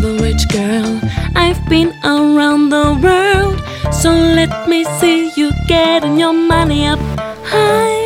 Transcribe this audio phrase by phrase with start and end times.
[0.00, 1.00] rich girl.
[1.34, 3.60] I've been around the world,
[3.92, 7.00] so let me see you getting your money up
[7.44, 8.02] high.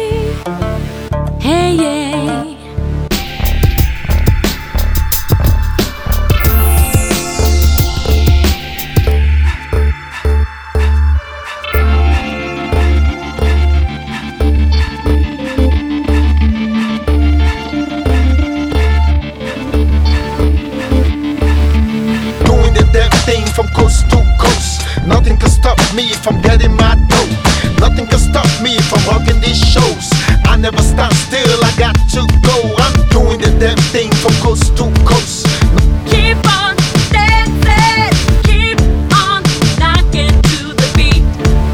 [1.40, 2.05] Hey, yeah.
[26.26, 27.30] From getting my dough.
[27.78, 30.10] Nothing can stop me from rocking these shows.
[30.50, 32.56] I never stop still, I got to go.
[32.82, 35.46] I'm doing the damn thing from coast to coast.
[36.10, 36.74] Keep on
[37.14, 38.10] dancing,
[38.42, 38.78] keep
[39.14, 39.46] on
[39.78, 41.22] knocking to the beat.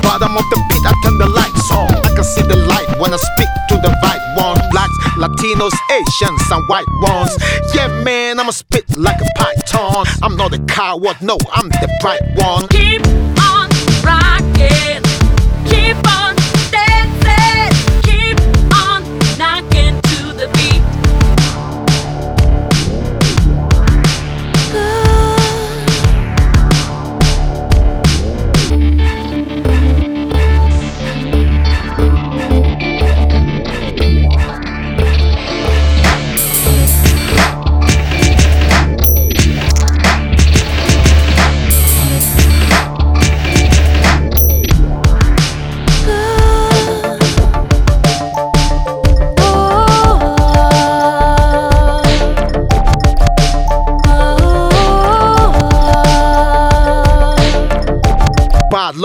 [0.05, 1.89] Bottom of the beat, I turn the lights on.
[2.05, 4.61] I can see the light when I speak to the right ones.
[4.69, 7.33] Blacks, Latinos, Asians, and white ones.
[7.73, 10.05] Yeah, man, I'ma spit like a python.
[10.23, 12.69] I'm not a coward, no, I'm the bright one.
[12.69, 13.12] Keep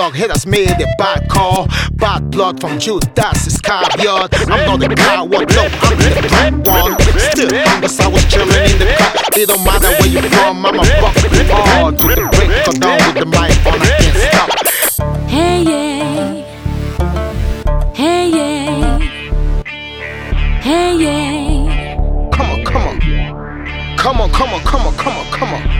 [0.08, 1.68] Bad luck hit us made a bad call.
[1.92, 4.30] Bad blood from Judas Iscariot.
[4.50, 6.98] I'm not a coward, no, I'm the right one.
[7.32, 9.14] Still, Angus, I was chilling in the car.
[9.36, 11.18] It don't matter where you from, I'm a buck
[11.52, 11.98] hard.
[11.98, 15.28] To the break, go down with the mic on, I can't stop.
[15.28, 16.34] Hey, yeah.
[17.94, 19.00] Hey, yeah.
[20.62, 22.30] Hey, yeah.
[22.32, 23.98] Come on, come on.
[23.98, 25.77] Come on, come on, come on, come on, come on.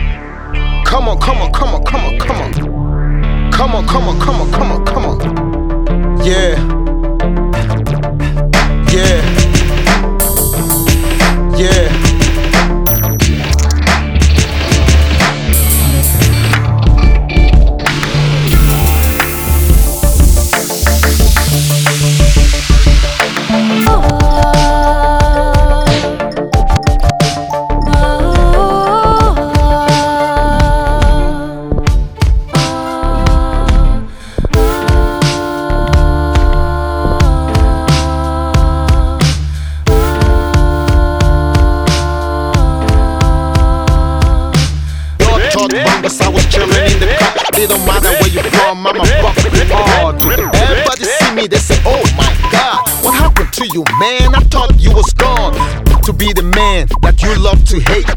[3.58, 6.24] Come on, come on, come on, come on, come on.
[6.24, 6.77] Yeah.
[46.58, 49.36] Chilling in the don't matter where you from, I'm a buck
[49.70, 50.22] hard.
[50.22, 54.34] Everybody see me, they say, Oh my God, what happened to you, man?
[54.34, 55.54] I thought you was gone.
[56.08, 58.08] To be the man that you love to hate.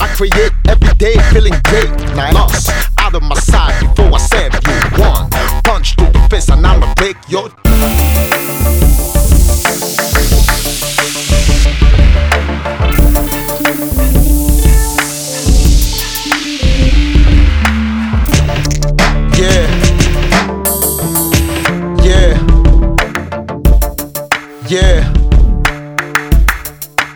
[0.00, 1.90] I create every day feeling great.
[2.16, 2.69] Now lost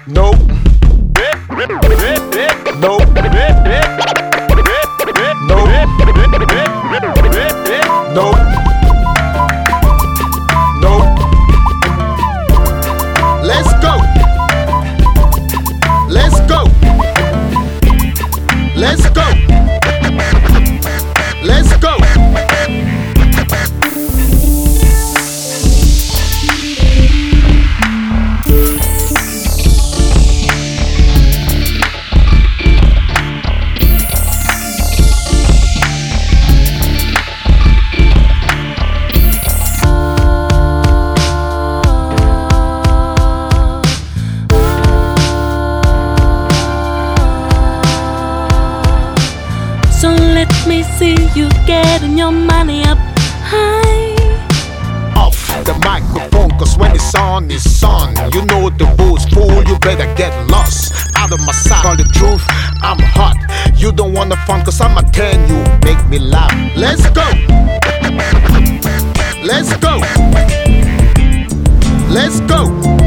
[0.06, 0.43] Nope.
[50.04, 52.98] So let me see you getting your money up
[53.40, 54.12] high.
[55.16, 55.34] off
[55.64, 58.10] the microphone Cause when it's on, it's on.
[58.30, 60.92] You know the rules, fool, you better get lost.
[61.16, 62.44] Out of my sight, call the truth,
[62.82, 63.36] I'm hot.
[63.74, 65.56] You don't wanna fun cause I'm a 10, you
[65.86, 66.52] make me laugh.
[66.76, 67.24] Let's go.
[69.42, 70.00] Let's go.
[72.12, 73.03] Let's go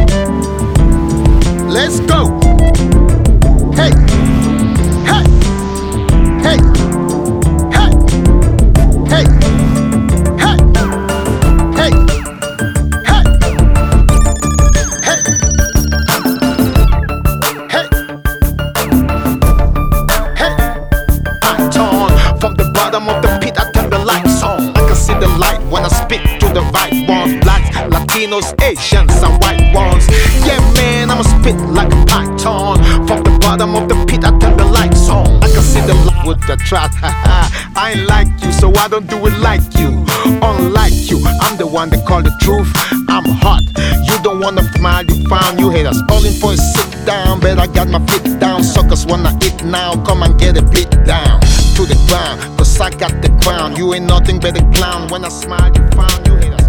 [26.07, 27.39] spit to the right ones.
[27.43, 30.07] Blacks, Latinos, Asians, and white ones.
[30.45, 32.77] Yeah, man, I'ma spit like a python.
[33.07, 35.43] From the bottom of the pit, I turn the lights on.
[35.43, 36.91] I can see the light with the trap.
[37.03, 40.05] I ain't like you, so I don't do it like you.
[40.41, 42.71] Unlike you, I'm the one that call the truth.
[43.17, 43.63] I'm hot.
[44.05, 47.39] You don't wanna smile, you found you haters calling for a sit down.
[47.39, 48.63] but I got my feet down.
[48.63, 49.95] Suckers wanna eat now.
[50.05, 52.39] Come and get a beat down to the ground.
[52.59, 53.75] Cause I got the crown.
[53.75, 55.07] You ain't nothing but a clown.
[55.07, 56.66] When I smile, you found you